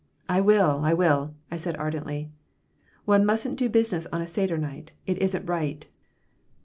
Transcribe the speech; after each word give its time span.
"I 0.27 0.41
will, 0.41 0.79
I 0.83 0.95
will," 0.95 1.35
I 1.51 1.57
said, 1.57 1.77
ardently. 1.77 2.31
"One 3.05 3.23
mustn't 3.23 3.59
do 3.59 3.69
business 3.69 4.07
on 4.11 4.19
a 4.19 4.25
seder 4.25 4.57
night. 4.57 4.93
It 5.05 5.19
isn't 5.19 5.45
right." 5.45 5.85